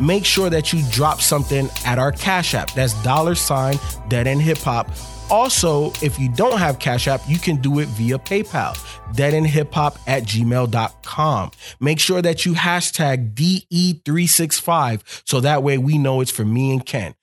make 0.00 0.24
sure 0.24 0.50
that 0.50 0.72
you 0.72 0.82
drop 0.90 1.20
something 1.20 1.68
at 1.84 1.98
our 1.98 2.12
Cash 2.12 2.54
App. 2.54 2.72
That's 2.72 2.94
dollar 3.02 3.34
sign 3.34 3.76
Dead 4.08 4.26
End 4.26 4.42
Hip 4.42 4.58
Hop. 4.58 4.90
Also, 5.28 5.90
if 6.02 6.18
you 6.20 6.28
don't 6.32 6.58
have 6.58 6.78
Cash 6.78 7.08
App, 7.08 7.20
you 7.26 7.38
can 7.38 7.56
do 7.56 7.80
it 7.80 7.88
via 7.88 8.16
PayPal, 8.16 8.76
deadendhiphop 9.12 9.98
at 10.06 10.22
gmail.com. 10.22 11.50
Make 11.80 11.98
sure 11.98 12.22
that 12.22 12.46
you 12.46 12.52
hashtag 12.54 13.34
DE365 13.34 15.22
so 15.28 15.40
that 15.40 15.62
way 15.62 15.78
we 15.78 15.98
know 15.98 16.20
it's 16.20 16.30
for 16.30 16.44
me 16.44 16.72
and 16.72 16.84
Ken. 16.84 17.14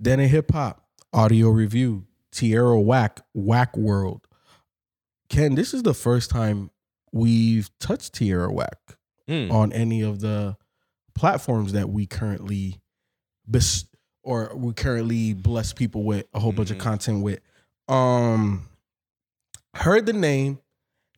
Dead 0.00 0.20
End 0.20 0.30
Hip 0.30 0.50
Hop, 0.52 0.84
audio 1.12 1.48
review, 1.48 2.04
Tierra 2.32 2.78
Whack, 2.78 3.20
Whack 3.34 3.76
World. 3.76 4.26
Ken, 5.28 5.54
this 5.54 5.72
is 5.74 5.82
the 5.82 5.94
first 5.94 6.30
time 6.30 6.70
we've 7.12 7.70
touched 7.78 8.14
Tierra 8.14 8.52
Whack 8.52 8.78
Mm. 9.28 9.50
on 9.52 9.72
any 9.74 10.00
of 10.00 10.20
the 10.20 10.56
platforms 11.22 11.72
that 11.72 11.90
we 11.90 12.06
currently 12.06 12.80
bes- 13.46 13.84
or 14.22 14.52
we 14.54 14.72
currently 14.72 15.34
bless 15.34 15.72
people 15.72 16.04
with 16.04 16.26
a 16.32 16.38
whole 16.40 16.52
bunch 16.52 16.70
of 16.70 16.76
Mhm. 16.76 16.80
content 16.80 17.22
with. 17.22 17.40
Um 17.88 18.68
heard 19.74 20.06
the 20.06 20.12
name, 20.12 20.58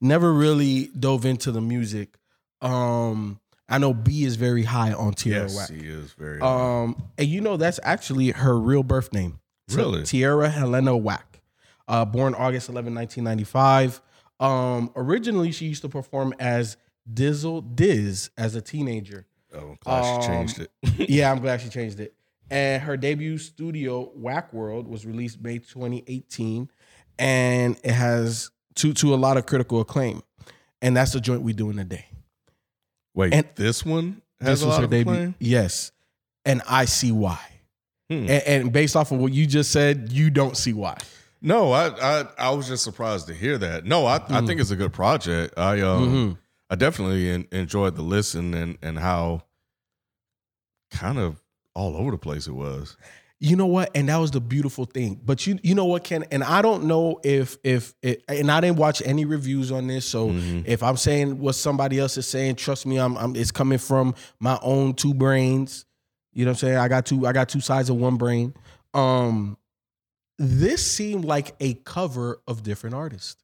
never 0.00 0.32
really 0.32 0.86
dove 0.98 1.24
into 1.26 1.52
the 1.52 1.60
music. 1.60 2.16
Um 2.62 3.40
I 3.68 3.78
know 3.78 3.94
B 3.94 4.24
is 4.24 4.34
very 4.36 4.64
high 4.64 4.92
on 4.92 5.12
Tierra 5.14 5.42
yes, 5.48 5.56
Whack. 5.56 5.70
he 5.70 5.86
is 5.86 6.12
very. 6.14 6.40
Um 6.40 7.02
and 7.18 7.28
you 7.28 7.40
know 7.40 7.56
that's 7.56 7.78
actually 7.82 8.30
her 8.30 8.58
real 8.58 8.82
birth 8.82 9.12
name. 9.12 9.38
Really? 9.70 10.02
Tierra 10.04 10.48
Helena 10.48 10.96
Whack. 10.96 11.42
Uh 11.86 12.04
born 12.04 12.34
August 12.34 12.68
11, 12.68 12.94
1995. 12.94 14.00
Um 14.40 14.90
originally 14.96 15.52
she 15.52 15.66
used 15.66 15.82
to 15.82 15.88
perform 15.88 16.32
as 16.38 16.76
Dizzle 17.12 17.74
Diz 17.74 18.30
as 18.38 18.54
a 18.54 18.62
teenager 18.62 19.26
oh, 19.54 19.76
glad 19.80 20.04
um, 20.04 20.20
she 20.22 20.26
changed 20.28 20.60
it. 20.60 20.70
yeah, 21.10 21.30
I'm 21.30 21.40
glad 21.40 21.60
she 21.60 21.68
changed 21.68 22.00
it. 22.00 22.14
And 22.50 22.82
her 22.82 22.96
debut 22.96 23.38
studio, 23.38 24.10
Whack 24.16 24.52
World, 24.52 24.88
was 24.88 25.06
released 25.06 25.40
May 25.40 25.58
2018, 25.58 26.68
and 27.18 27.76
it 27.84 27.92
has 27.92 28.50
to 28.76 28.92
to 28.94 29.14
a 29.14 29.16
lot 29.16 29.36
of 29.36 29.46
critical 29.46 29.80
acclaim. 29.80 30.22
And 30.82 30.96
that's 30.96 31.12
the 31.12 31.20
joint 31.20 31.42
we 31.42 31.52
do 31.52 31.70
in 31.70 31.78
a 31.78 31.84
day. 31.84 32.06
Wait, 33.14 33.34
and 33.34 33.46
this 33.54 33.84
one 33.84 34.22
has 34.40 34.60
This 34.60 34.62
a 34.62 34.66
was 34.68 34.76
her 34.78 34.86
debut. 34.86 35.12
acclaim? 35.12 35.34
Yes, 35.38 35.92
and 36.44 36.62
I 36.68 36.86
see 36.86 37.12
why. 37.12 37.38
Hmm. 38.08 38.14
And, 38.28 38.30
and 38.46 38.72
based 38.72 38.96
off 38.96 39.12
of 39.12 39.18
what 39.18 39.32
you 39.32 39.46
just 39.46 39.70
said, 39.70 40.10
you 40.10 40.30
don't 40.30 40.56
see 40.56 40.72
why. 40.72 40.96
No, 41.42 41.72
I, 41.72 41.88
I 42.20 42.24
I 42.38 42.50
was 42.50 42.66
just 42.68 42.82
surprised 42.84 43.26
to 43.28 43.34
hear 43.34 43.58
that. 43.58 43.84
No, 43.84 44.06
I, 44.06 44.16
I 44.16 44.18
Mm. 44.40 44.46
think 44.46 44.60
it's 44.60 44.70
a 44.72 44.76
good 44.76 44.92
project. 44.92 45.54
I 45.56 45.80
um 45.82 46.08
Mhm. 46.08 46.38
I 46.70 46.76
definitely 46.76 47.28
en- 47.30 47.48
enjoyed 47.52 47.96
the 47.96 48.02
listen 48.02 48.54
and 48.54 48.78
and 48.80 48.98
how 48.98 49.42
kind 50.90 51.18
of 51.18 51.42
all 51.74 51.96
over 51.96 52.10
the 52.12 52.18
place 52.18 52.46
it 52.46 52.52
was. 52.52 52.96
You 53.42 53.56
know 53.56 53.66
what? 53.66 53.90
And 53.94 54.08
that 54.10 54.18
was 54.18 54.30
the 54.32 54.40
beautiful 54.40 54.84
thing. 54.84 55.18
But 55.24 55.46
you 55.46 55.58
you 55.62 55.74
know 55.74 55.86
what, 55.86 56.04
Ken? 56.04 56.24
And 56.30 56.44
I 56.44 56.60
don't 56.62 56.84
know 56.84 57.20
if 57.24 57.56
if 57.64 57.94
it, 58.02 58.22
and 58.28 58.50
I 58.52 58.60
didn't 58.60 58.76
watch 58.76 59.00
any 59.04 59.24
reviews 59.24 59.72
on 59.72 59.86
this. 59.86 60.04
So 60.04 60.28
Mhm. 60.28 60.64
if 60.66 60.82
I'm 60.82 60.96
saying 60.98 61.38
what 61.38 61.54
somebody 61.54 61.98
else 61.98 62.18
is 62.18 62.28
saying, 62.28 62.56
trust 62.56 62.84
me, 62.86 62.98
I'm, 62.98 63.16
I'm 63.16 63.34
it's 63.36 63.50
coming 63.50 63.78
from 63.78 64.14
my 64.40 64.58
own 64.62 64.92
two 64.94 65.14
brains. 65.14 65.86
You 66.32 66.44
know 66.44 66.50
what 66.50 66.56
I'm 66.62 66.68
saying? 66.68 66.76
I 66.76 66.88
got 66.88 67.06
two 67.06 67.26
I 67.26 67.32
got 67.32 67.48
two 67.48 67.60
sides 67.60 67.88
of 67.88 67.96
one 67.96 68.16
brain. 68.16 68.52
Um 68.92 69.56
this 70.38 70.90
seemed 70.90 71.24
like 71.24 71.54
a 71.60 71.74
cover 71.74 72.40
of 72.46 72.62
different 72.62 72.94
artists. 72.94 73.42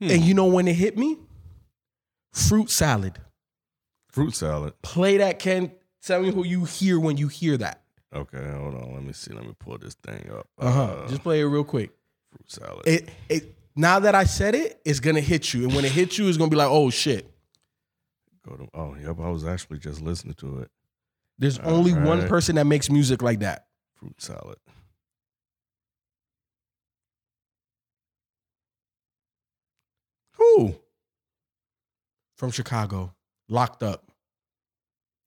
Hmm. 0.00 0.10
And 0.10 0.22
you 0.22 0.34
know 0.34 0.46
when 0.46 0.68
it 0.68 0.74
hit 0.74 0.96
me? 0.96 1.16
Fruit 2.32 2.70
salad. 2.70 3.18
Fruit 4.10 4.34
salad. 4.34 4.74
Play 4.82 5.18
that, 5.18 5.38
Ken. 5.38 5.72
Tell 6.02 6.22
me 6.22 6.30
who 6.30 6.44
you 6.44 6.64
hear 6.64 7.00
when 7.00 7.16
you 7.16 7.28
hear 7.28 7.56
that. 7.56 7.82
Okay, 8.14 8.38
hold 8.38 8.74
on. 8.74 8.94
Let 8.94 9.02
me 9.02 9.12
see. 9.12 9.32
Let 9.34 9.44
me 9.44 9.54
pull 9.58 9.78
this 9.78 9.94
thing 9.94 10.30
up. 10.30 10.48
Uh-huh. 10.58 11.06
Just 11.08 11.22
play 11.22 11.40
it 11.40 11.44
real 11.44 11.64
quick. 11.64 11.90
fruit 12.30 12.50
salad. 12.50 12.86
it 12.86 13.08
it 13.28 13.54
now 13.76 13.98
that 14.00 14.14
I 14.14 14.24
said 14.24 14.54
it, 14.54 14.80
it's 14.84 15.00
gonna 15.00 15.20
hit 15.20 15.52
you, 15.52 15.64
and 15.64 15.74
when 15.74 15.84
it 15.84 15.92
hits 15.92 16.18
you, 16.18 16.28
it's 16.28 16.38
gonna 16.38 16.50
be 16.50 16.56
like, 16.56 16.70
oh 16.70 16.90
shit. 16.90 17.30
Go 18.48 18.56
to, 18.56 18.68
oh, 18.74 18.94
yep. 18.94 19.20
I 19.20 19.28
was 19.28 19.44
actually 19.44 19.78
just 19.78 20.00
listening 20.00 20.34
to 20.34 20.60
it. 20.60 20.70
There's 21.38 21.58
All 21.58 21.74
only 21.74 21.92
one 21.92 22.26
person 22.28 22.56
that 22.56 22.64
makes 22.64 22.90
music 22.90 23.22
like 23.22 23.40
that. 23.40 23.66
Fruit 23.94 24.20
salad. 24.20 24.56
Who? 30.56 30.74
From 32.36 32.50
Chicago, 32.50 33.14
locked 33.48 33.82
up. 33.82 34.10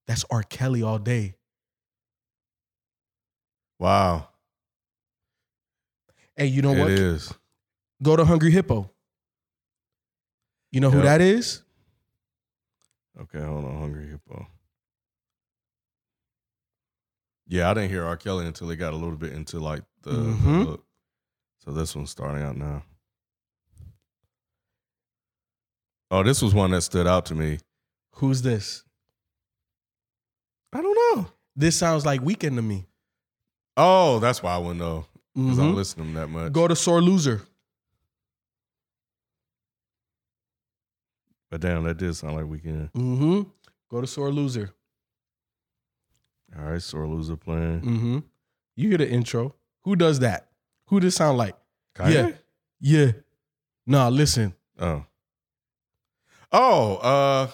That's 0.08 0.26
R. 0.30 0.44
Kelly 0.44 0.82
all 0.82 0.98
day. 0.98 1.36
Wow. 3.80 4.30
Hey, 6.36 6.46
you 6.48 6.62
know 6.62 6.74
It 6.74 6.80
what? 6.80 6.92
is. 6.92 7.34
Go 8.02 8.16
to 8.16 8.26
Hungry 8.26 8.52
Hippo. 8.52 8.90
You 10.72 10.80
know 10.80 10.90
who 10.90 11.02
that 11.02 11.22
is? 11.22 11.64
Okay, 13.20 13.40
hold 13.42 13.66
on. 13.66 13.80
Hungry 13.80 14.08
Hippo. 14.08 14.48
Yeah, 17.48 17.70
I 17.70 17.74
didn't 17.74 17.90
hear 17.90 18.06
R. 18.06 18.16
Kelly 18.16 18.46
until 18.48 18.70
he 18.70 18.78
got 18.78 18.94
a 18.94 18.96
little 18.96 19.18
bit 19.18 19.34
into 19.34 19.60
like 19.60 19.84
the, 20.04 20.12
the 20.12 20.18
Mhm. 20.18 20.66
hook. 20.66 20.86
So 21.60 21.72
this 21.72 21.96
one's 21.96 22.10
starting 22.10 22.44
out 22.44 22.56
now. 22.56 22.84
Oh, 26.12 26.24
this 26.24 26.42
was 26.42 26.54
one 26.54 26.72
that 26.72 26.82
stood 26.82 27.08
out 27.08 27.26
to 27.28 27.36
me. 27.36 27.60
Who's 28.16 28.42
this? 28.42 28.84
I 30.74 30.82
don't 30.82 31.18
know. 31.18 31.28
This 31.56 31.78
sounds 31.78 32.06
like 32.06 32.22
Weeknd 32.22 32.56
to 32.56 32.62
me. 32.62 32.86
Oh, 33.78 34.20
that's 34.20 34.44
why 34.44 34.54
I 34.54 34.58
wouldn't 34.58 34.80
know 34.80 35.06
because 35.34 35.58
I 35.58 35.62
Mhm. 35.62 35.66
don't 35.66 35.76
listen 35.76 35.98
to 36.00 36.04
him 36.04 36.14
that 36.16 36.28
much. 36.28 36.52
Go 36.54 36.68
to 36.68 36.76
Sore 36.76 37.02
Loser. 37.02 37.42
But 41.50 41.62
damn, 41.62 41.84
that 41.84 41.98
did 41.98 42.14
sound 42.16 42.36
like 42.36 42.46
Weeknd. 42.46 42.92
Mm-hmm. 42.92 43.42
Go 43.90 44.02
to 44.02 44.08
Sore 44.08 44.32
Loser. 44.32 44.72
All 46.58 46.66
right, 46.66 46.82
sore 46.82 47.08
loser 47.08 47.38
playing. 47.38 47.80
Mm-hmm. 47.82 48.20
You 48.76 48.90
hear 48.90 48.98
the 48.98 49.10
intro. 49.10 49.56
Who 49.84 49.96
does 49.96 50.20
that? 50.20 50.50
Who 50.88 51.00
does 51.00 51.16
sound 51.16 51.38
like? 51.38 51.56
Kanye? 51.96 52.38
Yeah. 52.82 53.06
Yeah. 53.06 53.12
Nah, 53.88 54.10
listen. 54.10 54.54
Oh. 54.78 55.06
Oh, 56.52 56.96
uh 56.98 57.48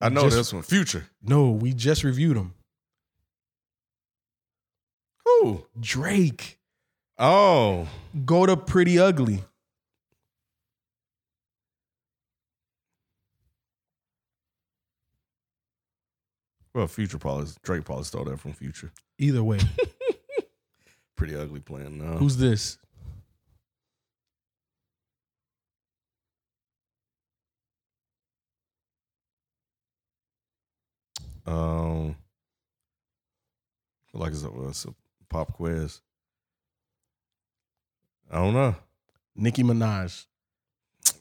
I 0.00 0.08
know 0.08 0.22
Just- 0.22 0.36
this 0.36 0.52
one. 0.52 0.62
Future. 0.62 1.06
No, 1.22 1.50
we 1.50 1.72
just 1.72 2.02
reviewed 2.02 2.36
him. 2.36 2.54
Who? 5.24 5.64
Drake. 5.78 6.58
Oh. 7.18 7.86
Go 8.24 8.46
to 8.46 8.56
Pretty 8.56 8.98
Ugly. 8.98 9.44
Well, 16.74 16.86
Future 16.86 17.18
probably 17.18 17.46
Drake 17.62 17.84
probably 17.84 18.04
stole 18.04 18.24
that 18.24 18.40
from 18.40 18.52
Future. 18.54 18.92
Either 19.18 19.44
way. 19.44 19.58
Pretty 21.16 21.36
ugly 21.36 21.60
plan. 21.60 21.98
now. 21.98 22.16
Who's 22.16 22.36
this? 22.36 22.78
Um, 31.46 32.16
like 34.14 34.32
it's 34.32 34.44
a, 34.44 34.68
it's 34.68 34.84
a 34.84 34.94
pop 35.28 35.52
quiz. 35.54 36.00
I 38.30 38.36
don't 38.36 38.54
know. 38.54 38.74
Nicki 39.34 39.62
Minaj. 39.62 40.26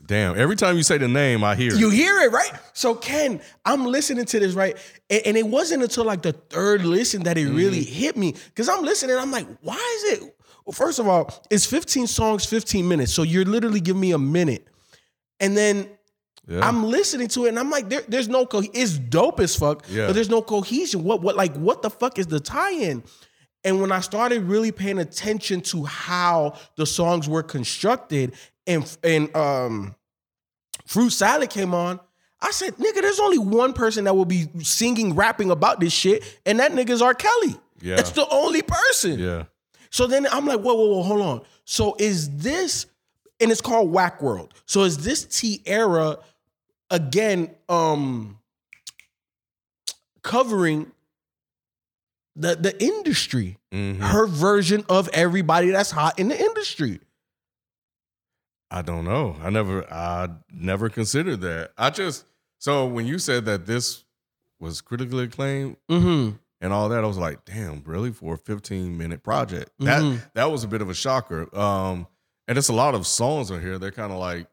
Damn, 0.06 0.38
every 0.38 0.56
time 0.56 0.78
you 0.78 0.84
say 0.84 0.98
the 0.98 1.08
name, 1.08 1.44
I 1.44 1.56
hear 1.56 1.74
it. 1.74 1.80
You 1.80 1.90
hear 1.90 2.20
it, 2.22 2.32
right? 2.32 2.52
So, 2.74 2.96
Ken, 2.96 3.40
I'm 3.66 3.86
listening 3.86 4.26
to 4.26 4.40
this, 4.40 4.54
right? 4.54 4.78
And, 5.10 5.22
and 5.28 5.38
it 5.38 5.48
wasn't 5.48 5.84
until 5.84 6.06
like 6.06 6.22
the 6.22 6.34
third 6.34 6.84
listen 6.86 7.24
that 7.24 7.38
it 7.38 7.48
mm-hmm. 7.48 7.56
really 7.56 7.84
hit 7.84 8.18
me. 8.18 8.36
Cause 8.56 8.68
I'm 8.68 8.84
listening, 8.84 9.18
I'm 9.18 9.32
like, 9.32 9.48
why 9.62 9.98
is 9.98 10.20
it? 10.20 10.36
Well, 10.66 10.74
first 10.74 11.00
of 11.00 11.08
all, 11.08 11.34
it's 11.50 11.66
15 11.66 12.08
songs, 12.08 12.46
15 12.46 12.88
minutes. 12.88 13.14
So 13.14 13.24
you're 13.24 13.46
literally 13.46 13.80
giving 13.80 14.02
me 14.02 14.12
a 14.12 14.20
minute. 14.20 14.68
And 15.40 15.58
then 15.58 15.90
yeah. 16.48 16.68
I'm 16.68 16.84
listening 16.86 17.28
to 17.30 17.46
it 17.46 17.50
and 17.50 17.60
I'm 17.60 17.70
like, 17.70 17.88
there, 17.90 18.02
there's 18.08 18.28
no 18.28 18.46
co- 18.46 18.64
it's 18.74 18.98
dope 18.98 19.40
as 19.40 19.56
fuck, 19.56 19.86
Yeah. 19.90 20.08
but 20.08 20.14
there's 20.14 20.30
no 20.30 20.42
cohesion. 20.42 21.04
What 21.04 21.22
what 21.22 21.36
like 21.36 21.56
what 21.56 21.82
the 21.82 21.90
fuck 21.90 22.18
is 22.20 22.28
the 22.28 22.40
tie-in? 22.40 23.04
And 23.64 23.80
when 23.80 23.92
I 23.92 24.00
started 24.00 24.42
really 24.44 24.72
paying 24.72 24.98
attention 24.98 25.62
to 25.62 25.84
how 25.86 26.56
the 26.78 26.86
songs 26.86 27.30
were 27.30 27.44
constructed 27.44 28.34
and 28.66 28.98
and 29.04 29.34
um 29.36 29.96
Fruit 30.88 31.12
Salad 31.12 31.50
came 31.52 31.74
on, 31.74 32.00
I 32.42 32.52
said, 32.52 32.76
nigga, 32.78 33.02
there's 33.02 33.20
only 33.20 33.38
one 33.38 33.72
person 33.74 34.06
that 34.06 34.16
will 34.16 34.26
be 34.26 34.48
singing, 34.62 35.14
rapping 35.16 35.52
about 35.52 35.80
this 35.80 35.94
shit, 35.94 36.24
and 36.46 36.60
that 36.60 36.72
nigga's 36.72 37.02
R. 37.02 37.14
Kelly. 37.14 37.56
Yeah. 37.82 37.96
That's 37.98 38.12
the 38.12 38.28
only 38.30 38.62
person. 38.64 39.20
yeah. 39.20 39.44
So 39.92 40.08
then 40.08 40.26
I'm 40.32 40.46
like, 40.46 40.60
whoa, 40.60 40.74
whoa, 40.74 40.88
whoa, 40.88 41.04
hold 41.04 41.22
on. 41.22 41.42
So 41.66 41.96
is 42.00 42.30
this, 42.38 42.88
and 43.40 43.52
it's 43.52 43.62
called 43.62 43.92
Whack 43.92 44.22
World. 44.22 44.54
So 44.66 44.84
is 44.84 44.98
this 45.04 45.26
Tierra 45.26 46.18
again 46.92 47.50
um 47.70 48.38
covering 50.24 50.92
the 52.36 52.56
the 52.56 52.82
industry? 52.84 53.58
Mhm. 53.74 54.00
Her 54.00 54.28
version 54.28 54.86
of 54.90 55.10
everybody 55.10 55.72
that's 55.72 55.92
hot 55.92 56.20
in 56.20 56.28
the 56.30 56.40
industry. 56.40 57.00
I 58.70 58.82
don't 58.82 59.04
know. 59.06 59.36
I 59.42 59.50
never 59.50 59.92
I 59.92 60.30
never 60.52 60.90
considered 60.90 61.42
that. 61.42 61.72
I 61.78 61.90
just 61.90 62.26
so 62.60 62.86
when 62.86 63.06
you 63.06 63.20
said 63.20 63.46
that 63.46 63.66
this 63.66 64.04
was 64.60 64.80
critically 64.82 65.24
acclaimed 65.26 65.78
Mm-hmm. 65.90 66.36
and 66.62 66.72
all 66.74 66.88
that, 66.90 67.04
I 67.04 67.08
was 67.08 67.18
like, 67.18 67.44
damn, 67.46 67.82
really? 67.86 68.12
For 68.12 68.36
a 68.36 68.38
15 68.38 68.98
minute 68.98 69.24
project. 69.24 69.72
That 69.80 70.02
Mhm. 70.02 70.32
that 70.36 70.52
was 70.52 70.64
a 70.64 70.68
bit 70.68 70.82
of 70.82 70.90
a 70.90 70.94
shocker. 70.94 71.54
Um 71.58 72.08
and 72.48 72.58
it's 72.58 72.70
a 72.70 72.74
lot 72.74 72.96
of 72.96 73.06
songs 73.08 73.50
on 73.52 73.62
here. 73.62 73.78
They're 73.80 73.92
kind 73.92 74.12
of 74.12 74.20
like, 74.20 74.48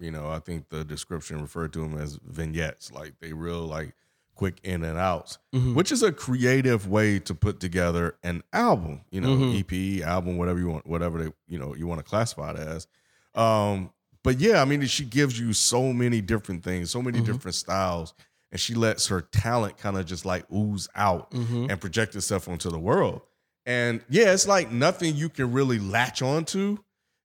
you 0.00 0.10
know, 0.10 0.28
I 0.30 0.38
think 0.38 0.68
the 0.70 0.84
description 0.84 1.40
referred 1.40 1.72
to 1.74 1.80
them 1.80 1.98
as 1.98 2.18
vignettes. 2.26 2.90
Like 2.92 3.14
they 3.20 3.32
real 3.32 3.60
like 3.66 3.94
quick 4.34 4.58
in 4.64 4.82
and 4.84 4.96
outs. 4.98 5.38
Mhm. 5.54 5.74
Which 5.74 5.92
is 5.92 6.02
a 6.02 6.10
creative 6.12 6.88
way 6.88 7.18
to 7.20 7.34
put 7.34 7.60
together 7.60 8.16
an 8.22 8.42
album, 8.52 9.02
you 9.10 9.20
know, 9.20 9.36
Mhm. 9.36 9.54
EP, 9.58 10.02
album, 10.02 10.38
whatever 10.38 10.58
you 10.58 10.68
want, 10.68 10.86
whatever 10.86 11.22
they, 11.22 11.32
you 11.46 11.58
know, 11.58 11.74
you 11.74 11.86
want 11.86 11.98
to 11.98 12.04
classify 12.08 12.52
it 12.52 12.56
as. 12.58 12.86
Um, 13.34 13.90
but 14.22 14.40
yeah, 14.40 14.62
I 14.62 14.64
mean, 14.64 14.84
she 14.86 15.04
gives 15.04 15.38
you 15.38 15.52
so 15.52 15.92
many 15.92 16.20
different 16.22 16.64
things, 16.64 16.90
so 16.90 17.02
many 17.02 17.20
Mhm. 17.20 17.26
different 17.26 17.54
styles, 17.54 18.14
and 18.50 18.58
she 18.60 18.74
lets 18.74 19.08
her 19.08 19.20
talent 19.20 19.76
kind 19.78 19.98
of 19.98 20.06
just 20.06 20.24
like 20.24 20.50
ooze 20.50 20.88
out 20.94 21.30
Mhm. 21.32 21.70
and 21.70 21.80
project 21.80 22.16
itself 22.16 22.48
onto 22.48 22.70
the 22.70 22.78
world. 22.78 23.20
And 23.66 24.02
yeah, 24.08 24.32
it's 24.32 24.48
like 24.48 24.70
nothing 24.72 25.16
you 25.16 25.28
can 25.28 25.52
really 25.52 25.78
latch 25.78 26.22
onto. 26.22 26.78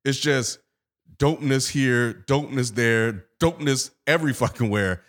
It's 0.03 0.19
just 0.19 0.59
dopeness 1.17 1.69
here, 1.69 2.13
dopeness 2.27 2.73
there, 2.75 3.25
dopeness 3.39 3.91
every 4.07 4.33
fucking 4.33 4.69
where. 4.69 5.01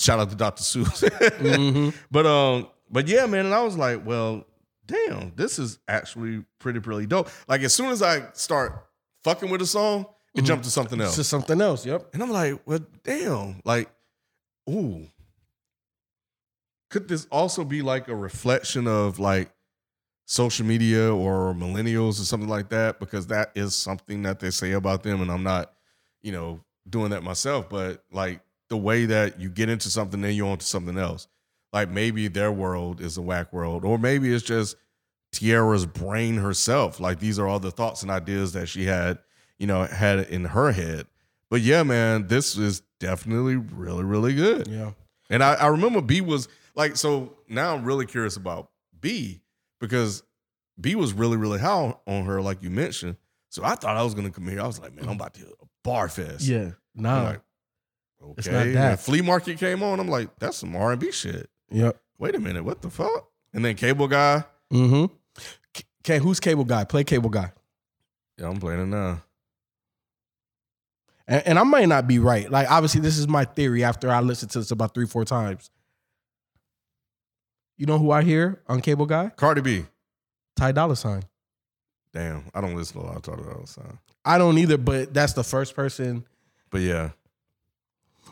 Shout 0.00 0.18
out 0.18 0.30
to 0.30 0.36
Dr. 0.36 0.62
Seuss. 0.62 1.02
Mhm. 1.10 1.94
But 2.10 2.26
um, 2.26 2.68
but 2.90 3.06
yeah, 3.08 3.26
man, 3.26 3.46
and 3.46 3.54
I 3.54 3.62
was 3.62 3.76
like, 3.76 4.04
well, 4.06 4.44
damn, 4.86 5.32
this 5.36 5.58
is 5.58 5.78
actually 5.86 6.44
pretty, 6.58 6.80
pretty 6.80 7.06
dope. 7.06 7.28
Like 7.48 7.60
as 7.62 7.74
soon 7.74 7.90
as 7.90 8.02
I 8.02 8.30
start 8.32 8.86
fucking 9.24 9.50
with 9.50 9.60
a 9.62 9.66
song, 9.66 10.06
it 10.34 10.42
Mhm. 10.42 10.46
jumped 10.46 10.64
to 10.64 10.70
something 10.70 11.00
else. 11.00 11.16
To 11.16 11.24
something 11.24 11.60
else. 11.60 11.84
Yep. 11.84 12.14
And 12.14 12.22
I'm 12.22 12.30
like, 12.30 12.60
well, 12.66 12.80
damn, 13.04 13.60
like, 13.64 13.90
ooh. 14.68 15.06
Could 16.90 17.06
this 17.08 17.26
also 17.30 17.64
be 17.64 17.82
like 17.82 18.08
a 18.08 18.14
reflection 18.16 18.86
of 18.88 19.18
like 19.20 19.52
social 20.30 20.64
media 20.64 21.12
or 21.12 21.52
millennials 21.54 22.20
or 22.20 22.24
something 22.24 22.48
like 22.48 22.68
that? 22.68 23.00
Because 23.00 23.26
that 23.26 23.50
is 23.56 23.74
something 23.74 24.22
that 24.22 24.38
they 24.38 24.50
say 24.50 24.70
about 24.70 25.02
them. 25.02 25.20
And 25.20 25.28
I'm 25.28 25.42
not, 25.42 25.72
you 26.22 26.30
know, 26.30 26.60
doing 26.88 27.10
that 27.10 27.24
myself, 27.24 27.68
but 27.68 28.04
like 28.12 28.40
the 28.68 28.76
way 28.76 29.06
that 29.06 29.40
you 29.40 29.50
get 29.50 29.68
into 29.68 29.90
something, 29.90 30.20
then 30.20 30.34
you're 30.34 30.46
onto 30.46 30.64
something 30.64 30.96
else. 30.96 31.26
Like 31.72 31.90
maybe 31.90 32.28
their 32.28 32.52
world 32.52 33.00
is 33.00 33.16
a 33.16 33.22
whack 33.22 33.52
world, 33.52 33.84
or 33.84 33.98
maybe 33.98 34.32
it's 34.32 34.44
just 34.44 34.76
Tierra's 35.32 35.84
brain 35.84 36.36
herself. 36.36 37.00
Like 37.00 37.18
these 37.18 37.36
are 37.40 37.48
all 37.48 37.58
the 37.58 37.72
thoughts 37.72 38.02
and 38.02 38.10
ideas 38.10 38.52
that 38.52 38.68
she 38.68 38.84
had, 38.84 39.18
you 39.58 39.66
know, 39.66 39.82
had 39.82 40.20
in 40.28 40.44
her 40.44 40.70
head. 40.70 41.08
But 41.50 41.62
yeah, 41.62 41.82
man, 41.82 42.28
this 42.28 42.56
is 42.56 42.82
definitely 43.00 43.56
really, 43.56 44.04
really 44.04 44.36
good. 44.36 44.68
Yeah. 44.68 44.92
And 45.28 45.42
I, 45.42 45.54
I 45.54 45.66
remember 45.66 46.00
B 46.00 46.20
was 46.20 46.46
like, 46.76 46.96
so 46.96 47.36
now 47.48 47.74
I'm 47.74 47.84
really 47.84 48.06
curious 48.06 48.36
about 48.36 48.70
B 49.00 49.42
because 49.80 50.22
B 50.80 50.94
was 50.94 51.12
really, 51.12 51.36
really 51.36 51.58
high 51.58 51.94
on 52.06 52.24
her, 52.24 52.40
like 52.40 52.62
you 52.62 52.70
mentioned. 52.70 53.16
So 53.48 53.64
I 53.64 53.74
thought 53.74 53.96
I 53.96 54.02
was 54.02 54.14
gonna 54.14 54.30
come 54.30 54.46
here. 54.46 54.60
I 54.60 54.66
was 54.66 54.80
like, 54.80 54.94
man, 54.94 55.06
I'm 55.06 55.16
about 55.16 55.34
to 55.34 55.46
a 55.46 55.66
bar 55.82 56.08
fest. 56.08 56.42
Yeah. 56.46 56.70
Nah. 56.94 57.22
like, 57.22 57.40
okay. 58.22 58.34
It's 58.38 58.48
not 58.48 58.66
that. 58.74 59.00
Flea 59.00 59.22
Market 59.22 59.58
came 59.58 59.82
on. 59.82 59.98
I'm 59.98 60.08
like, 60.08 60.28
that's 60.38 60.58
some 60.58 60.76
R 60.76 60.92
and 60.92 61.00
B 61.00 61.10
shit. 61.10 61.48
yep. 61.70 62.00
Wait 62.18 62.34
a 62.34 62.38
minute, 62.38 62.64
what 62.64 62.82
the 62.82 62.90
fuck? 62.90 63.28
And 63.54 63.64
then 63.64 63.74
Cable 63.74 64.06
Guy. 64.06 64.44
Mm-hmm. 64.72 65.12
Okay, 66.04 66.18
who's 66.18 66.40
cable 66.40 66.64
guy? 66.64 66.84
Play 66.84 67.04
cable 67.04 67.30
guy. 67.30 67.52
Yeah, 68.38 68.48
I'm 68.48 68.58
playing 68.58 68.80
it 68.80 68.86
now. 68.86 69.22
And, 71.28 71.46
and 71.46 71.58
I 71.58 71.62
might 71.62 71.88
not 71.88 72.08
be 72.08 72.18
right. 72.18 72.50
Like, 72.50 72.70
obviously, 72.70 73.00
this 73.00 73.18
is 73.18 73.28
my 73.28 73.44
theory 73.44 73.84
after 73.84 74.10
I 74.10 74.20
listened 74.20 74.50
to 74.52 74.58
this 74.60 74.70
about 74.70 74.94
three, 74.94 75.06
four 75.06 75.24
times. 75.24 75.70
You 77.80 77.86
know 77.86 77.98
who 77.98 78.10
I 78.10 78.22
hear 78.22 78.60
on 78.68 78.82
cable 78.82 79.06
guy? 79.06 79.30
Cardi 79.36 79.62
B. 79.62 79.86
Ty 80.54 80.72
Dolla 80.72 80.94
Sign. 80.94 81.22
Damn, 82.12 82.44
I 82.54 82.60
don't 82.60 82.74
listen 82.76 83.00
to 83.00 83.06
a 83.06 83.08
lot 83.08 83.26
of 83.26 83.38
all 83.38 83.62
the 83.64 83.80
time. 83.82 83.98
I 84.22 84.36
don't 84.36 84.58
either, 84.58 84.76
but 84.76 85.14
that's 85.14 85.32
the 85.32 85.42
first 85.42 85.74
person. 85.74 86.26
But 86.68 86.82
yeah, 86.82 87.12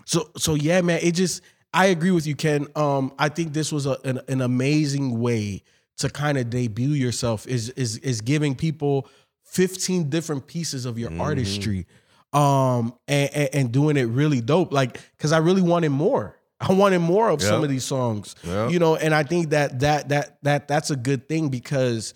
So, 0.04 0.28
so 0.36 0.54
yeah, 0.54 0.82
man. 0.82 1.00
It 1.02 1.12
just 1.12 1.40
I 1.72 1.86
agree 1.86 2.10
with 2.10 2.26
you, 2.26 2.36
Ken. 2.36 2.66
Um, 2.76 3.10
I 3.18 3.30
think 3.30 3.54
this 3.54 3.72
was 3.72 3.86
a, 3.86 3.96
an, 4.04 4.20
an 4.28 4.42
amazing 4.42 5.18
way 5.18 5.62
to 5.96 6.10
kind 6.10 6.36
of 6.36 6.50
debut 6.50 6.90
yourself. 6.90 7.46
Is 7.46 7.70
is 7.70 7.96
is 7.98 8.20
giving 8.20 8.54
people 8.54 9.08
fifteen 9.44 10.10
different 10.10 10.46
pieces 10.46 10.84
of 10.84 10.98
your 10.98 11.08
Mhm. 11.08 11.20
artistry, 11.22 11.86
um, 12.34 12.92
and, 13.08 13.30
and 13.32 13.48
and 13.54 13.72
doing 13.72 13.96
it 13.96 14.04
really 14.04 14.42
dope. 14.42 14.74
Like, 14.74 15.00
because 15.16 15.32
I 15.32 15.38
really 15.38 15.62
wanted 15.62 15.88
more. 15.88 16.34
I 16.60 16.72
wanted 16.72 16.98
more 17.00 17.28
of 17.28 17.40
some 17.40 17.62
of 17.62 17.70
these 17.70 17.84
songs. 17.84 18.34
yeah, 18.42 18.68
you 18.68 18.78
know 18.78 18.96
and 18.96 19.14
i 19.14 19.22
think 19.22 19.50
that 19.50 19.80
that 19.80 20.08
that 20.08 20.38
that 20.42 20.68
that's 20.68 20.90
a 20.90 20.96
good 20.96 21.28
thing 21.28 21.48
because 21.50 22.14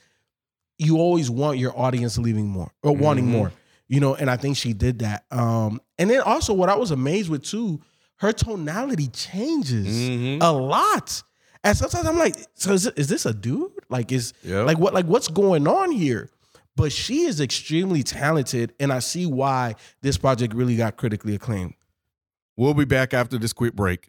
you 0.78 0.96
always 0.99 1.30
want 1.30 1.58
your 1.58 1.78
audience 1.78 2.18
leaving 2.18 2.46
more 2.49 2.70
or 2.82 2.96
wanting 2.96 3.26
Mhm. 3.26 3.30
more 3.38 3.52
you 3.88 4.00
know 4.00 4.14
and 4.16 4.28
i 4.30 4.37
think 4.37 4.56
she 4.56 4.72
did 4.72 4.99
that 5.00 5.25
um 5.30 5.80
and 5.99 6.11
then 6.11 6.20
also 6.22 6.52
what 6.54 6.68
i 6.68 6.75
was 6.75 6.90
amazed 6.90 7.28
with 7.30 7.44
too 7.44 7.80
her 8.16 8.32
tonality 8.32 9.08
changes 9.08 9.87
Mhm. 9.96 10.38
a 10.42 10.50
lot 10.52 11.22
and 11.62 11.76
sometimes 11.76 12.06
i'm 12.06 12.18
like 12.18 12.34
so 12.54 12.72
is, 12.72 12.87
it, 12.87 12.99
is 12.99 13.06
this 13.08 13.26
a 13.26 13.32
dude 13.34 13.70
like 13.90 14.11
is 14.11 14.32
yeah. 14.42 14.62
like 14.62 14.78
what 14.78 14.92
like 14.94 15.06
what's 15.06 15.28
going 15.28 15.68
on 15.68 15.92
here 15.92 16.30
but 16.75 16.90
she 16.90 17.22
is 17.25 17.40
extremely 17.40 18.02
talented 18.02 18.72
and 18.80 18.92
i 18.92 18.99
see 18.99 19.26
why 19.26 19.75
this 20.00 20.16
project 20.18 20.52
really 20.54 20.75
got 20.76 20.96
critically 20.96 21.34
acclaimed 21.37 21.75
we'll 22.56 22.75
be 22.75 22.84
back 22.84 23.14
after 23.14 23.38
this 23.38 23.52
quick 23.52 23.75
break. 23.75 24.08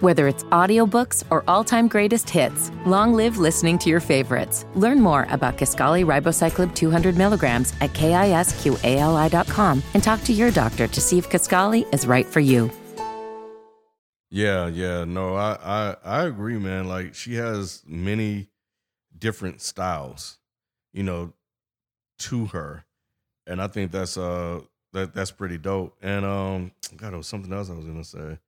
Whether 0.00 0.28
it's 0.28 0.44
audiobooks 0.44 1.24
or 1.28 1.42
all-time 1.48 1.88
greatest 1.88 2.30
hits, 2.30 2.70
long 2.86 3.14
live 3.14 3.38
listening 3.38 3.78
to 3.78 3.90
your 3.90 3.98
favorites. 3.98 4.64
Learn 4.76 5.00
more 5.00 5.26
about 5.30 5.58
Kisqali 5.58 6.04
Ribociclib 6.04 6.72
200 6.74 7.16
milligrams 7.16 7.72
at 7.80 7.90
kisqali.com 7.94 9.82
and 9.94 10.02
talk 10.02 10.22
to 10.22 10.32
your 10.32 10.52
doctor 10.52 10.86
to 10.86 11.00
see 11.00 11.18
if 11.18 11.28
Kisqali 11.28 11.92
is 11.92 12.06
right 12.06 12.26
for 12.26 12.38
you. 12.38 12.70
Yeah, 14.30 14.68
yeah, 14.68 15.04
no, 15.04 15.34
I, 15.34 15.58
I, 15.64 15.96
I 16.04 16.24
agree, 16.26 16.58
man. 16.58 16.86
Like 16.86 17.14
she 17.14 17.34
has 17.34 17.82
many 17.84 18.50
different 19.18 19.60
styles. 19.60 20.38
You 20.92 21.02
know, 21.02 21.32
to 22.20 22.46
her, 22.46 22.84
and 23.46 23.60
I 23.60 23.68
think 23.68 23.92
that's 23.92 24.16
uh 24.16 24.60
that 24.92 25.14
that's 25.14 25.30
pretty 25.30 25.58
dope. 25.58 25.96
And 26.02 26.24
um, 26.24 26.72
God, 26.96 27.10
there 27.10 27.18
was 27.18 27.26
something 27.26 27.52
else 27.52 27.70
I 27.70 27.74
was 27.74 27.84
gonna 27.84 28.04
say. 28.04 28.38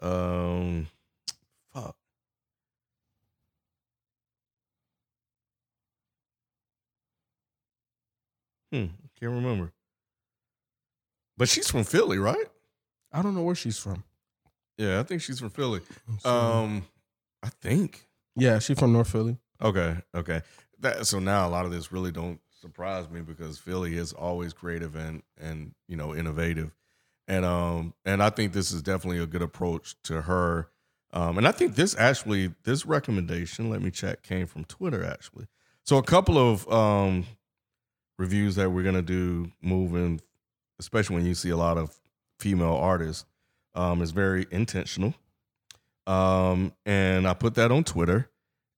Um, 0.00 0.86
fuck. 1.74 1.96
Hmm, 8.72 8.86
can't 9.18 9.32
remember. 9.32 9.72
But 11.36 11.48
she's 11.48 11.70
from 11.70 11.84
Philly, 11.84 12.18
right? 12.18 12.46
I 13.12 13.22
don't 13.22 13.34
know 13.34 13.42
where 13.42 13.54
she's 13.54 13.78
from. 13.78 14.04
Yeah, 14.78 15.00
I 15.00 15.02
think 15.02 15.22
she's 15.22 15.40
from 15.40 15.50
Philly. 15.50 15.80
Um, 16.24 16.84
I 17.42 17.48
think. 17.60 18.06
yeah, 18.36 18.58
she's 18.58 18.78
from 18.78 18.92
North 18.92 19.10
Philly. 19.10 19.36
Okay, 19.60 19.96
okay. 20.14 20.42
That 20.78 21.06
so 21.06 21.18
now 21.18 21.46
a 21.46 21.50
lot 21.50 21.66
of 21.66 21.72
this 21.72 21.92
really 21.92 22.12
don't 22.12 22.40
surprise 22.60 23.10
me 23.10 23.20
because 23.20 23.58
Philly 23.58 23.96
is 23.96 24.12
always 24.12 24.52
creative 24.52 24.94
and 24.94 25.22
and 25.38 25.74
you 25.88 25.96
know 25.96 26.14
innovative, 26.14 26.74
and 27.30 27.44
um 27.44 27.94
and 28.04 28.22
I 28.22 28.28
think 28.28 28.52
this 28.52 28.72
is 28.72 28.82
definitely 28.82 29.22
a 29.22 29.26
good 29.26 29.40
approach 29.40 29.94
to 30.02 30.22
her. 30.22 30.68
Um, 31.12 31.38
and 31.38 31.48
I 31.48 31.52
think 31.52 31.76
this 31.76 31.96
actually 31.96 32.52
this 32.64 32.84
recommendation, 32.84 33.70
let 33.70 33.80
me 33.80 33.90
check, 33.90 34.22
came 34.22 34.46
from 34.46 34.64
Twitter 34.64 35.04
actually. 35.04 35.46
So 35.84 35.96
a 35.96 36.02
couple 36.02 36.36
of 36.36 36.70
um 36.70 37.24
reviews 38.18 38.56
that 38.56 38.70
we're 38.70 38.82
gonna 38.82 39.00
do 39.00 39.50
moving, 39.62 40.20
especially 40.80 41.16
when 41.16 41.24
you 41.24 41.34
see 41.34 41.50
a 41.50 41.56
lot 41.56 41.78
of 41.78 41.96
female 42.40 42.74
artists, 42.74 43.24
um, 43.74 44.02
is 44.02 44.10
very 44.10 44.46
intentional. 44.50 45.14
Um, 46.06 46.72
and 46.84 47.28
I 47.28 47.34
put 47.34 47.54
that 47.54 47.70
on 47.70 47.84
Twitter 47.84 48.28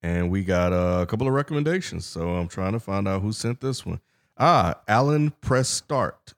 and 0.03 0.31
we 0.31 0.45
got 0.45 0.73
a 0.73 1.07
couple 1.07 1.27
of 1.27 1.33
recommendations. 1.33 2.05
So 2.05 2.29
I'm 2.35 2.49
trying 2.49 2.73
to 2.73 2.81
find 2.81 3.09
out 3.09 3.23
who 3.23 3.33
sent 3.33 3.61
this 3.61 3.87
one. 3.87 4.01
Ah, 4.37 4.75
Alan 4.87 5.31
Press 5.41 5.69
Start. 5.69 6.35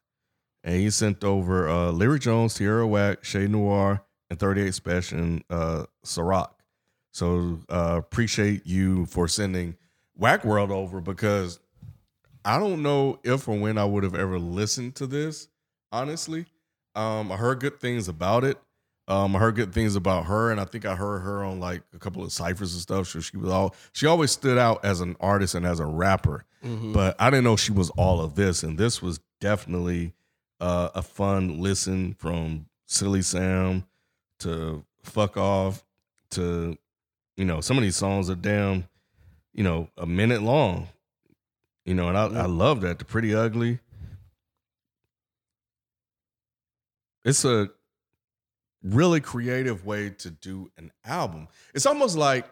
And 0.64 0.74
he 0.76 0.90
sent 0.90 1.22
over 1.22 1.68
uh, 1.68 1.90
Lyric 1.90 2.22
Jones, 2.22 2.54
Tierra 2.54 2.86
Whack, 2.86 3.22
Shade 3.22 3.50
Noir, 3.50 4.02
and 4.30 4.38
38 4.38 4.74
Special 4.74 5.18
and 5.18 5.44
uh, 5.50 5.84
Ciroc. 6.04 6.50
So 7.12 7.60
uh, 7.68 7.96
appreciate 7.98 8.66
you 8.66 9.06
for 9.06 9.28
sending 9.28 9.76
Whack 10.16 10.44
World 10.44 10.72
over 10.72 11.00
because 11.00 11.60
I 12.44 12.58
don't 12.58 12.82
know 12.82 13.20
if 13.22 13.46
or 13.46 13.56
when 13.58 13.78
I 13.78 13.84
would 13.84 14.04
have 14.04 14.14
ever 14.14 14.38
listened 14.38 14.96
to 14.96 15.06
this, 15.06 15.48
honestly. 15.92 16.46
Um, 16.96 17.30
I 17.30 17.36
heard 17.36 17.60
good 17.60 17.78
things 17.78 18.08
about 18.08 18.42
it. 18.44 18.58
Um, 19.06 19.36
I 19.36 19.38
heard 19.38 19.56
good 19.56 19.72
things 19.74 19.96
about 19.96 20.24
her, 20.26 20.50
and 20.50 20.58
I 20.58 20.64
think 20.64 20.86
I 20.86 20.94
heard 20.96 21.20
her 21.20 21.44
on 21.44 21.60
like 21.60 21.82
a 21.94 21.98
couple 21.98 22.24
of 22.24 22.32
ciphers 22.32 22.72
and 22.72 22.80
stuff. 22.80 23.08
So 23.08 23.20
she 23.20 23.36
was 23.36 23.50
all 23.50 23.74
she 23.92 24.06
always 24.06 24.30
stood 24.30 24.56
out 24.56 24.82
as 24.84 25.00
an 25.02 25.14
artist 25.20 25.54
and 25.54 25.66
as 25.66 25.78
a 25.78 25.84
rapper, 25.86 26.46
but 26.94 27.14
I 27.18 27.28
didn't 27.28 27.44
know 27.44 27.56
she 27.56 27.72
was 27.72 27.90
all 27.90 28.22
of 28.22 28.34
this. 28.34 28.62
And 28.62 28.78
this 28.78 29.02
was 29.02 29.20
definitely 29.40 30.14
uh, 30.60 30.90
a 30.94 31.02
fun 31.02 31.60
listen 31.60 32.14
from 32.14 32.66
Silly 32.86 33.22
Sam 33.22 33.84
to 34.40 34.84
Fuck 35.02 35.36
Off 35.36 35.84
to 36.30 36.76
you 37.36 37.44
know 37.44 37.60
some 37.60 37.76
of 37.76 37.82
these 37.82 37.96
songs 37.96 38.30
are 38.30 38.34
damn 38.34 38.88
you 39.52 39.64
know 39.64 39.88
a 39.96 40.06
minute 40.06 40.42
long, 40.42 40.88
you 41.84 41.94
know, 41.94 42.08
and 42.08 42.16
I, 42.18 42.24
I 42.24 42.46
love 42.46 42.80
that. 42.82 42.98
The 42.98 43.04
Pretty 43.04 43.34
Ugly. 43.34 43.80
It's 47.24 47.44
a 47.44 47.70
really 48.82 49.20
creative 49.20 49.86
way 49.86 50.10
to 50.10 50.30
do 50.30 50.70
an 50.76 50.92
album. 51.04 51.48
It's 51.74 51.86
almost 51.86 52.16
like 52.16 52.46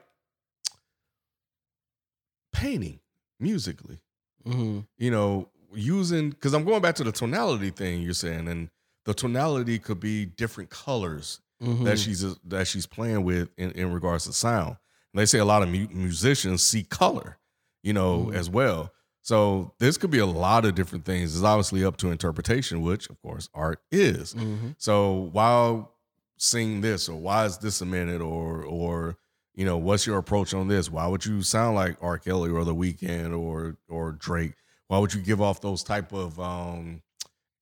painting 2.53 3.01
musically. 3.39 3.99
Mm-hmm. 4.47 4.81
You 4.99 5.11
know, 5.11 5.49
using 5.75 6.31
because 6.31 6.55
I'm 6.55 6.65
going 6.65 6.83
back 6.83 6.95
to 6.97 7.05
the 7.05 7.13
tonality 7.13 7.71
thing 7.71 8.03
you're 8.03 8.15
saying, 8.15 8.49
and 8.49 8.69
the 9.05 9.15
tonality 9.15 9.79
could 9.79 10.01
be 10.01 10.27
different 10.27 10.71
colors 10.71 11.41
Mm-hmm. 11.63 11.85
that 11.85 11.97
she's 11.97 12.25
that 12.47 12.67
she's 12.67 12.87
playing 12.89 13.23
with 13.23 13.49
in, 13.57 13.71
in 13.73 13.93
regards 13.93 14.25
to 14.25 14.33
sound. 14.33 14.71
And 15.13 15.21
they 15.21 15.27
say 15.27 15.39
a 15.39 15.45
lot 15.45 15.63
of 15.63 15.69
mu- 15.69 15.87
musicians 15.93 16.67
see 16.67 16.83
color, 16.83 17.39
you 17.85 17.93
know, 17.93 18.25
Mhm. 18.27 18.35
as 18.35 18.51
well. 18.51 18.91
So 19.21 19.73
this 19.79 19.97
could 19.97 20.11
be 20.11 20.19
a 20.19 20.27
lot 20.27 20.65
of 20.65 20.75
different 20.75 21.05
things. 21.05 21.37
It's 21.37 21.45
obviously 21.45 21.85
up 21.85 21.97
to 21.99 22.11
interpretation, 22.11 22.83
which 22.83 23.09
of 23.11 23.23
course 23.23 23.49
art 23.55 23.81
is. 23.93 24.35
Mm-hmm. 24.35 24.71
So 24.79 25.13
while 25.33 25.95
seeing 26.37 26.81
this, 26.81 27.09
or 27.09 27.17
why 27.21 27.45
is 27.45 27.59
this 27.59 27.81
a 27.81 27.87
minute, 27.87 28.21
or 28.21 28.65
or 28.65 29.17
you 29.55 29.65
know, 29.65 29.77
what's 29.77 30.05
your 30.05 30.19
approach 30.19 30.53
on 30.55 30.67
this? 30.67 30.91
Why 30.91 31.07
would 31.07 31.25
you 31.25 31.43
sound 31.43 31.77
like 31.77 31.97
R. 32.01 32.19
Kelly 32.19 32.51
or 32.51 32.65
The 32.65 32.75
Weeknd 32.75 33.39
or 33.39 33.77
or 33.89 34.11
Drake? 34.11 34.55
Why 34.89 34.99
would 34.99 35.15
you 35.15 35.21
give 35.21 35.41
off 35.41 35.61
those 35.61 35.83
type 35.83 36.13
of 36.13 36.39
um, 36.41 37.03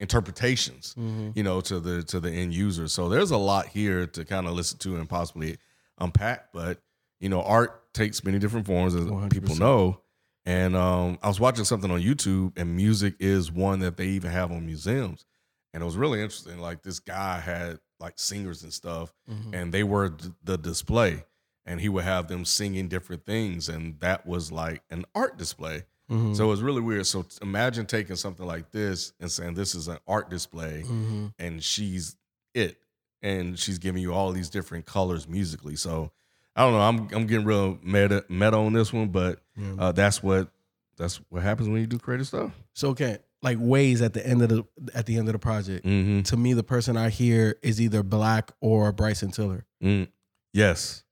interpretations? 0.01 0.95
Mm-hmm. 0.99 1.31
You 1.35 1.43
know, 1.43 1.61
to 1.63 1.81
the 1.81 2.03
to 2.05 2.21
the 2.21 2.31
end 2.31 2.55
user. 2.55 2.89
So 2.89 3.09
there's 3.09 3.31
a 3.31 3.37
lot 3.37 3.67
here 3.69 4.07
to 4.09 4.25
kind 4.25 4.47
of 4.47 4.55
listen 4.55 4.79
to 4.79 4.97
and 4.97 5.09
possibly 5.09 5.59
unpack. 5.99 6.53
But 6.53 6.79
you 7.21 7.29
know, 7.29 7.43
art 7.43 7.93
takes 7.93 8.25
many 8.25 8.39
different 8.39 8.67
forms, 8.67 8.95
as 8.95 9.05
people 9.31 9.55
100%. 9.55 9.59
know. 9.59 10.01
And 10.47 10.75
um, 10.75 11.19
I 11.23 11.29
was 11.29 11.39
watching 11.39 11.65
something 11.67 11.91
on 11.91 12.01
YouTube, 12.01 12.53
and 12.59 12.75
music 12.75 13.15
is 13.21 13.53
one 13.53 13.81
that 13.81 13.97
they 13.99 14.07
even 14.07 14.31
have 14.31 14.51
on 14.51 14.65
museums. 14.65 15.27
And 15.75 15.83
it 15.83 15.85
was 15.87 15.97
really 15.99 16.21
interesting. 16.23 16.59
Like 16.59 16.83
this 16.83 16.99
guy 16.99 17.39
had 17.41 17.79
like 18.01 18.15
singers 18.19 18.63
and 18.63 18.73
stuff, 18.73 19.13
Mm-hmm. 19.31 19.55
and 19.55 19.73
they 19.75 19.85
were 19.85 20.09
d- 20.09 20.31
the 20.43 20.57
display, 20.57 21.25
and 21.67 21.79
he 21.81 21.89
would 21.91 22.05
have 22.05 22.27
them 22.29 22.45
singing 22.47 22.89
different 22.89 23.27
things, 23.27 23.69
and 23.69 24.01
that 24.01 24.27
was 24.27 24.51
like 24.51 24.83
an 24.91 25.05
art 25.15 25.37
display. 25.37 25.85
Mm-hmm. 26.11 26.35
So 26.35 26.45
it 26.45 26.49
was 26.49 26.63
really 26.63 26.81
weird. 26.81 27.07
So 27.07 27.25
imagine 27.41 27.87
taking 27.87 28.17
something 28.17 28.45
like 28.47 28.71
this 28.73 29.13
and 29.21 29.31
saying 29.31 29.55
this 29.55 29.75
is 29.75 29.89
an 29.89 29.99
art 30.07 30.29
display, 30.31 30.83
Mm-hmm. 30.85 31.27
and 31.39 31.63
she's 31.63 32.17
it, 32.55 32.79
and 33.23 33.59
she's 33.59 33.79
giving 33.79 34.03
you 34.03 34.13
all 34.13 34.33
these 34.33 34.51
different 34.51 34.87
colors 34.87 35.29
musically. 35.29 35.77
So 35.77 36.11
I 36.57 36.63
don't 36.63 36.73
know. 36.73 36.81
I'm 36.81 37.09
I'm 37.17 37.27
getting 37.27 37.47
real 37.47 37.79
meta 37.83 38.25
meta 38.29 38.57
on 38.57 38.73
this 38.73 38.93
one, 38.93 39.09
but 39.09 39.39
Yeah. 39.57 39.75
uh, 39.79 39.93
that's 39.93 40.21
what 40.23 40.49
that's 40.97 41.21
what 41.29 41.43
happens 41.43 41.69
when 41.69 41.81
you 41.81 41.87
do 41.87 41.99
creative 41.99 42.27
stuff. 42.27 42.51
So 42.75 42.89
okay, 42.89 43.19
like 43.41 43.59
ways 43.61 44.03
at 44.03 44.13
the 44.13 44.27
end 44.27 44.43
of 44.43 44.49
the 44.49 44.65
at 44.95 45.07
the 45.07 45.17
end 45.17 45.29
of 45.29 45.33
the 45.35 45.39
project. 45.39 45.87
Mm-hmm. 45.87 46.23
To 46.23 46.37
me, 46.37 46.55
the 46.55 46.65
person 46.65 46.97
I 46.97 47.09
hear 47.11 47.55
is 47.63 47.81
either 47.81 48.03
6lack 48.03 48.49
or 48.61 48.91
Bryson 48.91 49.31
Tiller. 49.31 49.65
Mm. 49.83 50.09
Yes. 50.53 51.05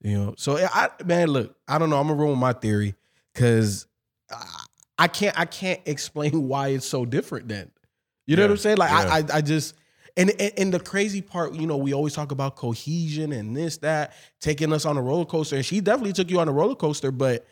You 0.00 0.16
know, 0.16 0.34
so 0.38 0.56
I 0.56 0.90
man, 1.04 1.26
look, 1.28 1.56
I 1.66 1.78
don't 1.78 1.90
know. 1.90 1.98
I'm 1.98 2.06
gonna 2.06 2.20
roll 2.20 2.30
with 2.30 2.38
my 2.38 2.52
theory 2.52 2.94
because 3.34 3.87
I 4.98 5.08
can't 5.08 5.38
I 5.38 5.44
can't 5.44 5.80
explain 5.86 6.32
why 6.48 6.68
it's 6.68 6.86
so 6.86 7.04
different. 7.04 7.48
Then 7.48 7.70
you 8.26 8.36
know 8.36 8.42
Yeah, 8.42 8.46
what 8.48 8.52
I'm 8.52 8.58
saying? 8.58 8.76
Like 8.78 8.90
yeah. 8.90 8.98
I, 9.10 9.18
I 9.18 9.24
I 9.38 9.40
just 9.40 9.74
and, 10.16 10.30
and 10.40 10.52
and 10.58 10.74
the 10.74 10.80
crazy 10.80 11.22
part, 11.22 11.54
you 11.54 11.66
know, 11.66 11.76
we 11.76 11.94
always 11.94 12.12
talk 12.14 12.32
about 12.32 12.56
cohesion 12.56 13.32
and 13.32 13.56
this 13.56 13.76
that 13.78 14.12
taking 14.40 14.72
us 14.72 14.84
on 14.84 14.96
a 14.96 15.02
roller 15.02 15.24
coaster, 15.24 15.56
and 15.56 15.64
she 15.64 15.80
definitely 15.80 16.12
took 16.12 16.30
you 16.30 16.40
on 16.40 16.48
a 16.48 16.52
roller 16.52 16.74
coaster, 16.74 17.10
but. 17.12 17.46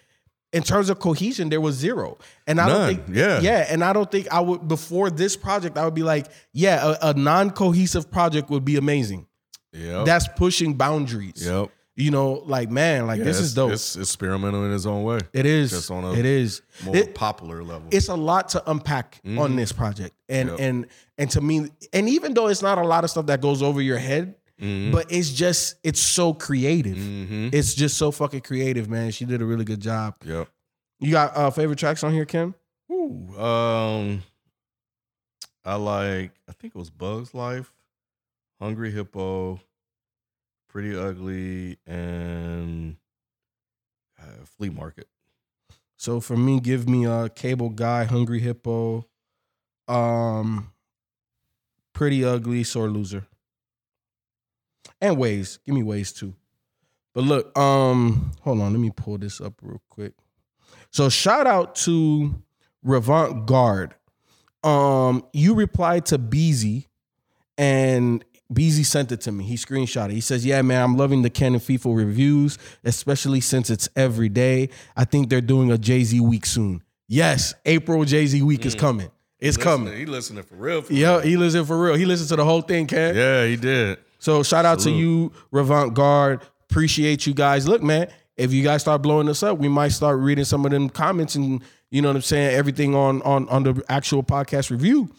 In 0.53 0.63
terms 0.63 0.89
of 0.89 1.01
cohesion, 1.01 1.49
there 1.51 1.61
was 1.61 1.75
zero, 1.75 2.17
and 2.47 2.61
I 2.61 2.69
None, 2.69 2.79
don't 2.95 3.05
think, 3.05 3.17
yeah. 3.17 3.41
yeah, 3.41 3.67
and 3.69 3.83
I 3.85 3.93
don't 3.93 4.11
think 4.11 4.33
I 4.33 4.41
would 4.41 4.67
before 4.69 5.11
this 5.11 5.37
project. 5.37 5.77
I 5.77 5.85
would 5.85 5.93
be 5.93 6.05
like, 6.05 6.29
yeah, 6.53 6.95
a, 7.03 7.11
a 7.11 7.15
non-cohesive 7.15 8.11
project 8.11 8.49
would 8.49 8.65
be 8.65 8.77
amazing. 8.77 9.27
Yeah, 9.73 10.05
That's 10.07 10.29
pushing 10.29 10.75
boundaries. 10.75 11.45
yep. 11.45 11.71
You 11.99 12.11
know, 12.11 12.43
like 12.45 12.71
man, 12.71 13.07
like 13.07 13.19
Yeah, 13.19 13.25
this 13.25 13.41
is 13.41 13.55
dope. 13.55 13.73
It's 13.73 13.97
experimental 13.97 14.65
in 14.67 14.73
its 14.75 14.85
own 14.85 15.03
way. 15.05 15.19
It 15.33 15.47
is. 15.47 15.71
Just 15.71 15.91
on 15.91 16.05
a 16.05 16.13
it 16.13 16.27
is. 16.27 16.61
More 16.85 16.95
It- 16.95 17.15
popular 17.15 17.65
level. 17.65 17.89
it's 17.91 18.09
a 18.09 18.15
lot 18.15 18.51
to 18.51 18.71
unpack 18.71 19.21
Mhm. 19.25 19.39
on 19.41 19.57
this 19.57 19.73
project, 19.73 20.15
and 20.29 20.51
Yep. 20.51 20.61
and 20.61 20.87
and 21.17 21.31
to 21.31 21.41
me, 21.41 21.71
and 21.95 22.09
even 22.11 22.35
though 22.35 22.49
it's 22.49 22.61
not 22.61 22.77
a 22.77 22.87
lot 22.87 23.03
of 23.05 23.09
stuff 23.11 23.27
that 23.27 23.41
goes 23.41 23.63
over 23.63 23.81
your 23.81 23.97
head, 23.97 24.35
Mhm. 24.61 24.93
but 24.93 25.11
it's 25.11 25.31
just 25.31 25.77
it's 25.83 26.01
so 26.01 26.35
creative. 26.35 26.99
Mhm. 26.99 27.55
It's 27.55 27.73
just 27.75 27.97
so 27.97 28.11
fucking 28.11 28.43
creative, 28.43 28.91
man. 28.91 29.11
She 29.11 29.25
did 29.25 29.41
a 29.41 29.47
really 29.47 29.65
good 29.65 29.81
job. 29.81 30.17
Yep. 30.23 30.49
You 31.01 31.13
got 31.13 31.35
uh, 31.35 31.51
favorite 31.51 31.79
tracks 31.79 32.05
on 32.05 32.13
here, 32.13 32.27
Kim? 32.27 32.55
Ooh, 32.93 33.35
um, 33.39 34.23
I 35.65 35.77
like. 35.77 36.33
I 36.47 36.53
think 36.53 36.75
it 36.75 36.79
was 36.79 36.91
Bugs 36.91 37.33
Life, 37.35 37.73
Hungry 38.61 38.91
Hippo, 38.93 39.61
Pretty 40.69 40.97
Ugly, 40.97 41.79
and 41.87 42.97
uh, 44.21 44.45
Flea 44.45 44.71
Market. 44.71 45.09
So 45.97 46.21
for 46.21 46.37
me, 46.37 46.61
give 46.61 46.89
me 46.89 47.07
a 47.07 47.29
Cable 47.29 47.71
Guy, 47.71 48.05
Hungry 48.05 48.41
Hippo, 48.41 49.07
um, 49.89 50.73
Pretty 51.95 52.25
Ugly, 52.25 52.65
Sore 52.65 52.89
Loser, 52.89 53.27
and 55.01 55.17
Ways. 55.17 55.59
Give 55.65 55.75
me 55.75 55.83
Ways 55.83 56.13
too. 56.13 56.35
But 57.15 57.25
look, 57.25 57.57
um, 57.57 58.33
hold 58.43 58.61
on, 58.61 58.73
let 58.73 58.81
me 58.81 58.91
pull 58.95 59.17
this 59.17 59.41
up 59.41 59.55
real 59.63 59.81
quick. 59.89 60.13
So 60.91 61.09
shout 61.09 61.47
out 61.47 61.75
to 61.77 62.43
Revant 62.83 63.47
Guard. 63.47 63.95
Um, 64.63 65.25
you 65.33 65.55
replied 65.55 66.07
to 66.07 66.19
Beezy, 66.19 66.89
and 67.57 68.23
Beezy 68.53 68.85
sent 68.85 69.11
it 69.11 69.21
to 69.23 69.33
me. 69.33 69.45
He 69.45 69.57
screenshot 69.57 70.07
it. 70.11 70.13
He 70.13 70.21
says, 70.21 70.47
"Yeah, 70.47 70.63
man, 70.63 70.83
I'm 70.83 70.97
loving 70.97 71.23
the 71.23 71.31
Ken 71.31 71.55
and 71.55 71.63
FIFO 71.63 71.97
reviews, 71.97 72.59
especially 72.85 73.41
since 73.41 73.71
it's 73.71 73.89
every 73.97 74.29
day. 74.29 74.69
I 74.97 75.05
think 75.05 75.29
they're 75.31 75.41
doing 75.41 75.71
a 75.73 75.79
Jay 75.79 76.05
Z 76.05 76.21
week 76.21 76.47
soon. 76.47 76.83
Yes, 77.09 77.55
April 77.65 78.05
Jay 78.05 78.27
Z 78.27 78.41
week 78.43 78.65
is 78.65 78.77
mm. 78.77 78.81
coming. 78.81 79.11
It's 79.39 79.57
Listening- 79.59 79.87
coming. 79.87 79.99
He 79.99 80.07
listening 80.07 80.43
for 80.45 80.55
real. 80.55 80.83
For 80.83 80.93
Yeah, 80.93 81.21
he 81.23 81.37
listened 81.37 81.67
for 81.67 81.81
real. 81.81 81.95
He 81.95 82.07
listened 82.07 82.29
to 82.31 82.37
the 82.37 82.45
whole 82.45 82.63
thing, 82.63 82.87
Ken. 82.87 83.15
Yeah, 83.15 83.47
he 83.47 83.57
did. 83.57 83.99
So 84.19 84.43
shout 84.43 84.65
out 84.65 84.81
Salute. 84.81 84.95
to 84.95 85.01
you, 85.01 85.33
Revant 85.51 85.95
Guard. 85.95 86.41
Appreciate 86.71 87.27
you 87.27 87.35
guys. 87.35 87.69
Look, 87.69 87.83
man, 87.83 88.09
if 88.37 88.53
you 88.53 88.63
guys 88.63 88.81
start 88.81 89.03
blowing 89.03 89.29
us 89.29 89.43
up, 89.43 89.59
we 89.59 89.69
might 89.69 89.89
start 89.89 90.19
reading 90.19 90.45
some 90.45 90.65
of 90.65 90.71
them 90.71 90.89
comments 90.89 91.35
and 91.35 91.63
you 91.91 92.03
know 92.03 92.09
what 92.09 92.17
I'm 92.17 92.23
saying, 92.23 92.55
everything 92.55 92.95
on 92.95 93.23
on 93.23 93.49
on 93.49 93.63
the 93.63 93.83
actual 93.89 94.23
podcast 94.23 94.71
review. 94.71 95.11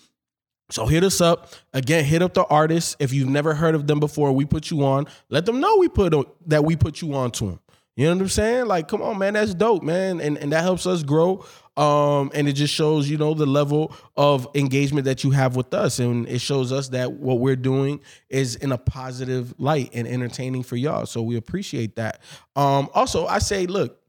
So 0.70 0.86
hit 0.86 1.04
us 1.04 1.22
up 1.22 1.50
again. 1.74 2.04
Hit 2.04 2.22
up 2.22 2.34
the 2.34 2.46
artists 2.46 2.96
if 3.00 3.14
you've 3.14 3.30
never 3.30 3.54
heard 3.54 3.76
of 3.76 3.88
them 3.88 4.00
before. 4.00 4.32
We 4.34 4.46
put 4.46 4.70
you 4.70 4.84
on. 4.84 5.08
Let 5.30 5.46
them 5.46 5.60
know 5.60 5.78
we 5.78 5.88
put 5.88 6.14
that 6.48 6.66
we 6.66 6.76
put 6.76 7.02
you 7.02 7.14
on 7.14 7.32
to 7.32 7.46
them. 7.46 7.60
You 7.96 8.06
know 8.06 8.14
what 8.14 8.22
I'm 8.22 8.30
saying? 8.30 8.66
Like, 8.68 8.88
come 8.88 9.02
on, 9.02 9.18
man, 9.18 9.34
that's 9.34 9.56
dope, 9.56 9.82
man, 9.82 10.22
and 10.22 10.38
and 10.38 10.52
that 10.52 10.62
helps 10.62 10.86
us 10.86 11.04
grow. 11.04 11.46
Um, 11.78 12.32
and 12.34 12.48
it 12.48 12.54
just 12.54 12.74
shows, 12.74 13.10
you 13.10 13.18
know, 13.18 13.34
the 13.34 13.46
level 13.46 13.94
of 14.16 14.48
engagement 14.56 15.06
that 15.06 15.24
you 15.24 15.32
have 15.32 15.56
with 15.56 15.74
us, 15.74 16.00
and 16.00 16.28
it 16.28 16.40
shows 16.40 16.72
us 16.72 16.90
that 16.90 17.14
what 17.14 17.40
we're 17.40 17.56
doing 17.56 18.02
is 18.30 18.56
in 18.56 18.72
a 18.72 18.78
positive 18.78 19.54
light 19.60 19.92
and 19.94 20.08
entertaining 20.08 20.64
for 20.64 20.76
y'all. 20.76 21.06
So 21.06 21.22
we 21.22 21.38
appreciate 21.38 21.96
that. 21.96 22.22
Um, 22.56 22.90
also, 22.94 23.26
I 23.26 23.40
say, 23.40 23.68
look, 23.68 24.00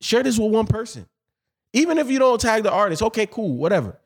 share 0.00 0.22
this 0.22 0.38
with 0.38 0.52
one 0.52 0.66
person, 0.66 1.06
even 1.72 1.98
if 1.98 2.10
you 2.10 2.18
don't 2.18 2.40
tag 2.40 2.64
the 2.64 2.72
artist. 2.72 3.02
Okay, 3.02 3.26
cool, 3.26 3.56
whatever. 3.56 3.98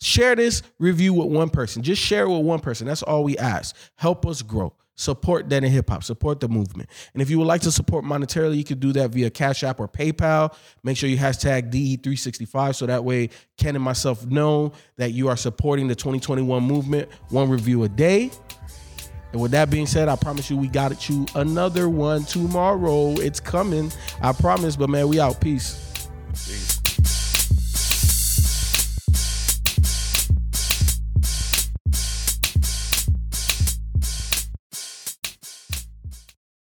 Share 0.00 0.36
this 0.36 0.62
review 0.78 1.14
with 1.14 1.28
one 1.28 1.50
person. 1.50 1.82
Just 1.82 2.02
share 2.02 2.24
it 2.24 2.28
with 2.28 2.44
one 2.44 2.60
person. 2.60 2.86
That's 2.86 3.02
all 3.02 3.24
we 3.24 3.38
ask. 3.38 3.76
Help 3.96 4.26
us 4.26 4.42
grow. 4.42 4.74
Support 4.96 5.48
Dead 5.48 5.64
End 5.64 5.72
Hip 5.72 5.90
Hop. 5.90 6.04
Support 6.04 6.40
the 6.40 6.48
movement. 6.48 6.88
And 7.14 7.22
if 7.22 7.28
you 7.28 7.38
would 7.38 7.48
like 7.48 7.62
to 7.62 7.72
support 7.72 8.04
monetarily, 8.04 8.56
you 8.56 8.64
can 8.64 8.78
do 8.78 8.92
that 8.92 9.10
via 9.10 9.28
Cash 9.28 9.64
App 9.64 9.80
or 9.80 9.88
PayPal. 9.88 10.54
Make 10.84 10.96
sure 10.96 11.08
you 11.08 11.16
hashtag 11.16 11.72
DE365 11.72 12.76
so 12.76 12.86
that 12.86 13.04
way 13.04 13.30
Ken 13.56 13.74
and 13.74 13.84
myself 13.84 14.24
know 14.26 14.72
that 14.96 15.12
you 15.12 15.28
are 15.28 15.36
supporting 15.36 15.88
the 15.88 15.96
2021 15.96 16.62
movement. 16.62 17.08
One 17.30 17.48
review 17.48 17.82
a 17.82 17.88
day. 17.88 18.30
And 19.32 19.42
with 19.42 19.50
that 19.50 19.68
being 19.68 19.86
said, 19.86 20.08
I 20.08 20.14
promise 20.14 20.48
you 20.48 20.56
we 20.56 20.68
got 20.68 21.08
you 21.08 21.26
another 21.34 21.88
one 21.88 22.22
tomorrow. 22.22 23.14
It's 23.14 23.40
coming. 23.40 23.90
I 24.22 24.32
promise. 24.32 24.76
But 24.76 24.90
man, 24.90 25.08
we 25.08 25.18
out. 25.18 25.40
Peace. 25.40 26.73